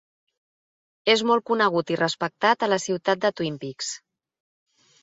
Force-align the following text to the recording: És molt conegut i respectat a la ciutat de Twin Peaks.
És 1.13 1.23
molt 1.31 1.45
conegut 1.51 1.93
i 1.97 1.99
respectat 2.01 2.67
a 2.67 2.71
la 2.75 2.81
ciutat 2.87 3.23
de 3.27 3.33
Twin 3.39 3.63
Peaks. 3.67 3.97